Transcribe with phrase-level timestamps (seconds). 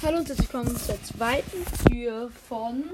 [0.00, 2.84] Hallo und herzlich willkommen zur zweiten Tür von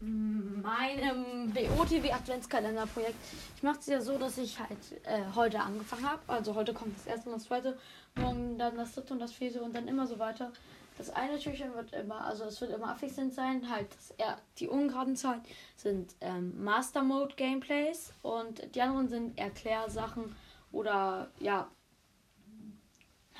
[0.00, 3.16] meinem BOTW Adventskalender-Projekt.
[3.56, 6.20] Ich mache es ja so, dass ich halt äh, heute angefangen habe.
[6.28, 7.76] Also heute kommt das erste und das zweite,
[8.14, 10.52] morgen dann das dritte und das vierte und dann immer so weiter.
[10.96, 13.68] Das eine Türchen wird immer, also es wird immer abwechselnd sein.
[13.68, 15.42] Halt, das, er, die ungeraden Zahlen
[15.74, 20.36] sind ähm, Master Mode Gameplays und die anderen sind Erklärsachen
[20.70, 21.68] oder ja,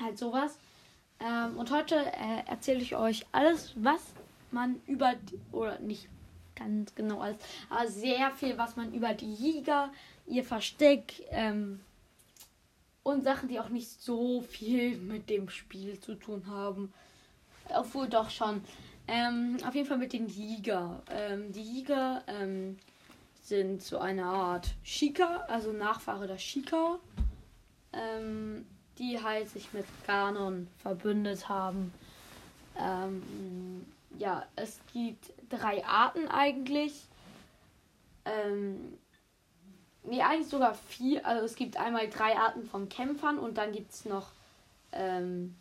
[0.01, 0.57] halt sowas.
[1.19, 4.01] Ähm, und heute äh, erzähle ich euch alles, was
[4.51, 6.07] man über die, oder nicht
[6.55, 7.37] ganz genau alles,
[7.69, 9.91] aber sehr viel, was man über die Jäger,
[10.27, 11.79] ihr Versteck ähm,
[13.03, 16.93] und Sachen, die auch nicht so viel mit dem Spiel zu tun haben.
[17.73, 18.61] Obwohl doch schon.
[19.07, 21.01] Ähm, auf jeden Fall mit den Jäger.
[21.09, 22.77] Ähm, die Jäger ähm,
[23.43, 26.99] sind so eine Art Shika, also Nachfahre der Shika.
[27.93, 28.60] Ähm,
[29.23, 31.93] halt sich mit Ganon verbündet haben.
[32.77, 33.85] Ähm,
[34.17, 36.93] ja, es gibt drei Arten eigentlich.
[38.25, 38.97] Ähm,
[40.03, 41.25] nee, eigentlich sogar vier.
[41.25, 44.27] Also es gibt einmal drei Arten von Kämpfern und dann gibt es noch
[44.91, 45.55] ähm,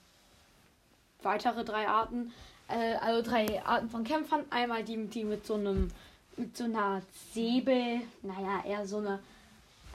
[1.23, 2.33] weitere drei Arten.
[2.69, 4.45] Äh, also drei Arten von Kämpfern.
[4.51, 5.91] Einmal die, die mit so einem,
[6.37, 9.21] mit so einer Säbel, naja, eher so eine,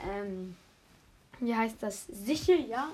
[0.02, 0.56] ähm,
[1.40, 2.06] wie heißt das?
[2.06, 2.88] Sichel, ja?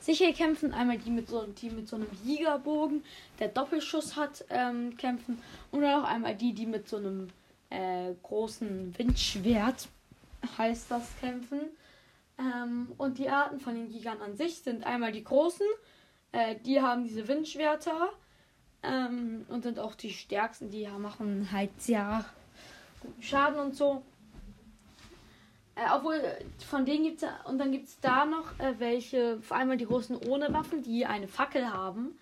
[0.00, 0.72] Sichel kämpfen.
[0.72, 3.04] Einmal die mit so, die mit so einem Jägerbogen,
[3.38, 5.40] der Doppelschuss hat, ähm, kämpfen.
[5.70, 7.28] Und dann auch einmal die, die mit so einem
[7.70, 9.88] äh, großen Windschwert,
[10.58, 11.60] heißt das, kämpfen.
[12.38, 15.66] Ähm, und die Arten von den Jägern an sich sind einmal die großen,
[16.32, 18.10] äh, die haben diese Windschwerter
[18.82, 22.24] ähm, und sind auch die stärksten, die machen halt sehr
[23.00, 24.02] guten Schaden und so.
[25.80, 26.20] Äh, obwohl,
[26.68, 29.86] von denen gibt es, und dann gibt es da noch äh, welche, vor allem die
[29.86, 32.18] großen ohne Waffen, die eine Fackel haben.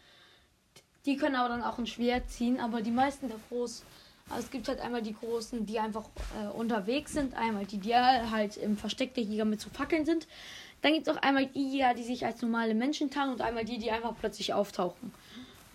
[1.06, 3.84] Die können aber dann auch ein Schwert ziehen, aber die meisten der Pros,
[4.28, 6.04] also es gibt halt einmal die großen, die einfach
[6.40, 10.28] äh, unterwegs sind, einmal die, die halt im Versteck der Jäger mit zu Fackeln sind.
[10.82, 13.64] Dann gibt es auch einmal die Jäger, die sich als normale Menschen tarnen und einmal
[13.64, 15.12] die, die einfach plötzlich auftauchen.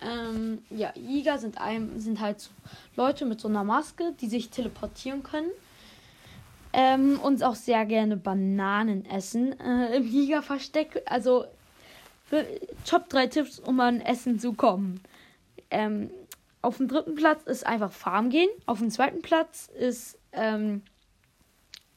[0.02, 2.52] Ähm, ja, Jäger sind, ein, sind halt so
[2.96, 5.50] Leute mit so einer Maske, die sich teleportieren können.
[6.74, 11.04] Ähm, und auch sehr gerne Bananen essen äh, im Jägerversteck.
[11.06, 11.46] Also
[12.86, 15.02] Top 3 Tipps, um an Essen zu kommen.
[15.70, 16.10] Ähm,
[16.62, 18.50] auf dem dritten Platz ist einfach Farm gehen.
[18.66, 20.82] Auf dem zweiten Platz ist ähm,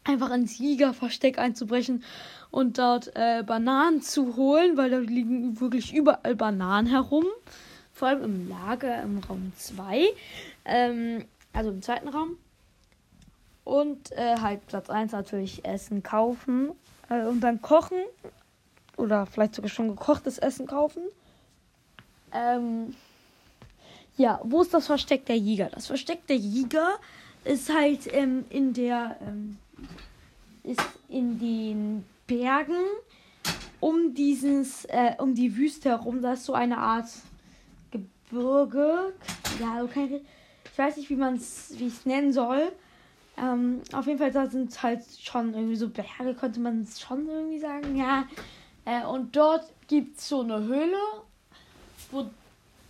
[0.05, 2.05] einfach ins Jägerversteck einzubrechen
[2.51, 7.25] und dort äh, Bananen zu holen, weil da liegen wirklich überall Bananen herum.
[7.93, 10.07] Vor allem im Lager im Raum 2.
[10.65, 12.37] Ähm, also im zweiten Raum.
[13.67, 16.71] Und äh, halt Platz 1 natürlich Essen kaufen
[17.11, 17.99] äh, und dann kochen.
[18.97, 21.03] Oder vielleicht sogar schon gekochtes Essen kaufen.
[22.33, 22.95] Ähm,
[24.17, 25.69] ja, wo ist das Versteck der Jäger?
[25.71, 26.91] Das Versteck der Jäger
[27.43, 29.59] ist halt ähm, in der ähm,
[30.63, 32.85] ist in den Bergen
[33.81, 36.23] um dieses äh, um die Wüste herum.
[36.23, 37.09] Da ist so eine Art
[37.91, 39.13] Gebirge.
[39.61, 40.23] Ja, okay.
[40.73, 42.71] Ich weiß nicht, wie man es wie ich es nennen soll.
[43.39, 47.59] Ähm, auf jeden Fall, da sind halt schon irgendwie so Berge, könnte man schon irgendwie
[47.59, 48.27] sagen, ja.
[48.85, 50.99] Äh, und dort gibt es so eine Höhle,
[52.11, 52.31] wo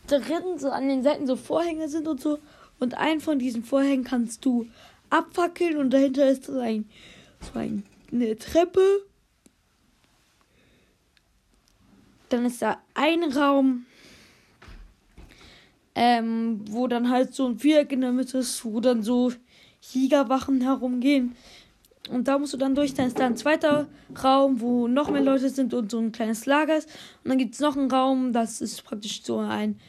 [0.06, 2.38] drin so an den Seiten so Vorhänge sind und so.
[2.78, 4.68] Und einen von diesen Vorhängen kannst du
[5.10, 6.88] abfackeln und dahinter ist so, ein,
[7.40, 9.02] so ein, eine Treppe.
[12.28, 13.86] Dann ist da ein Raum,
[15.94, 19.32] ähm, wo dann halt so ein Viereck in der Mitte ist, wo dann so
[19.80, 21.36] Jägerwachen herumgehen.
[22.08, 22.94] Und da musst du dann durch.
[22.94, 23.88] Dann ist da ein zweiter
[24.22, 26.88] Raum, wo noch mehr Leute sind und so ein kleines Lager ist.
[27.24, 29.80] Und dann gibt es noch einen Raum, das ist praktisch so ein.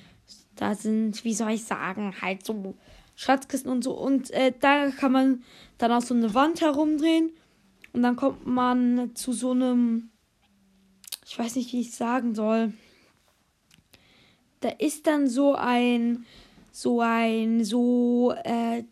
[0.56, 2.76] Da sind, wie soll ich sagen, halt so
[3.16, 3.94] Schatzkisten und so.
[3.94, 5.44] Und äh, da kann man
[5.78, 7.32] dann auch so eine Wand herumdrehen.
[7.94, 10.10] Und dann kommt man zu so einem.
[11.26, 12.74] Ich weiß nicht, wie ich sagen soll.
[14.62, 16.26] Da ist dann so ein.
[16.72, 17.64] So ein.
[17.64, 18.34] So.
[18.44, 18.84] Äh,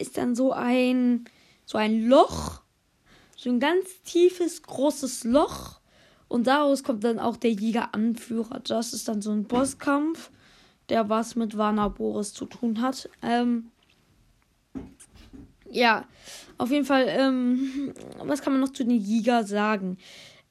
[0.00, 1.24] ist dann so ein
[1.64, 2.62] so ein Loch,
[3.36, 5.80] so ein ganz tiefes großes Loch
[6.28, 8.60] und daraus kommt dann auch der Jäger-Anführer.
[8.60, 10.30] Das ist dann so ein Bosskampf,
[10.88, 13.08] der was mit Warner Boris zu tun hat.
[13.22, 13.70] Ähm,
[15.70, 16.04] ja,
[16.58, 19.98] auf jeden Fall, ähm, was kann man noch zu den Jäger sagen?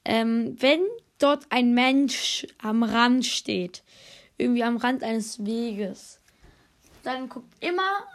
[0.06, 0.82] Ähm, wenn
[1.18, 3.84] dort ein Mensch am Rand steht,
[4.38, 6.22] irgendwie am Rand eines Weges,
[7.04, 8.06] dann guckt immer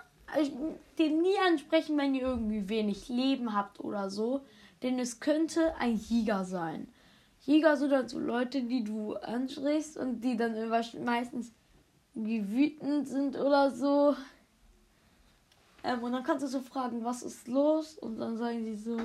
[0.98, 4.44] den nie ansprechen, wenn ihr irgendwie wenig Leben habt oder so.
[4.82, 6.88] Denn es könnte ein Jäger sein.
[7.40, 10.68] Jäger sind halt so Leute, die du ansprichst und die dann
[11.04, 11.52] meistens
[12.14, 14.16] wütend sind oder so.
[15.82, 17.98] Ähm, und dann kannst du so fragen, was ist los?
[17.98, 18.96] Und dann sagen die so,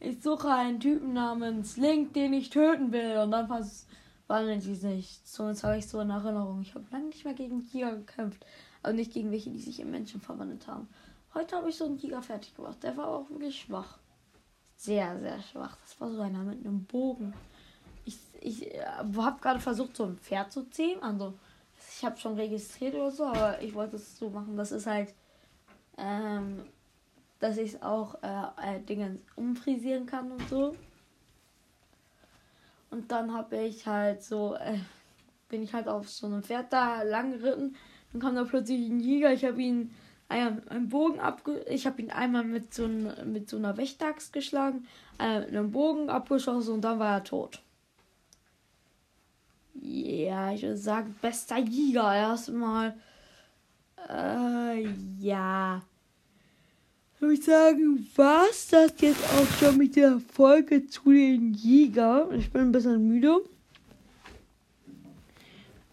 [0.00, 3.18] ich suche einen Typen namens Link, den ich töten will.
[3.18, 5.20] Und dann verwandeln die sich.
[5.24, 6.62] So, jetzt habe ich so in Erinnerung.
[6.62, 8.44] Ich habe lange nicht mehr gegen Tiger gekämpft.
[8.86, 10.88] Aber nicht gegen welche, die sich in Menschen verwandelt haben.
[11.34, 12.82] Heute habe ich so einen Tiger fertig gemacht.
[12.82, 13.98] Der war auch wirklich schwach.
[14.76, 15.76] Sehr, sehr schwach.
[15.82, 17.34] Das war so einer mit einem Bogen.
[18.04, 21.02] Ich, ich äh, habe gerade versucht, so ein Pferd zu ziehen.
[21.02, 21.34] Also,
[21.90, 24.56] ich habe schon registriert oder so, aber ich wollte es so machen.
[24.56, 25.12] Das ist halt
[25.98, 26.64] ähm,
[27.38, 30.74] dass ich es auch äh, äh, Dinge umfrisieren kann und so.
[32.90, 34.78] Und dann habe ich halt so, äh,
[35.48, 37.76] bin ich halt auf so einem Pferd da lang geritten.
[38.12, 39.32] Dann kam da plötzlich ein Jäger.
[39.32, 39.90] Ich habe ihn
[40.28, 44.88] einen Bogen abge ich habe ihn einmal mit so, ein, mit so einer Wächteraxt geschlagen,
[45.18, 47.62] äh, einen Bogen abgeschossen und dann war er tot.
[49.74, 52.96] Ja, ich würde sagen, bester Jäger erstmal.
[54.08, 54.88] Äh,
[55.20, 55.82] ja
[57.26, 62.30] würde ich sagen, was das jetzt auch schon mit der Folge zu den Jäger.
[62.32, 63.40] Ich bin ein bisschen müde.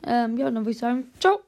[0.06, 1.40] Ähm, ja, dann würde ich sagen, ciao.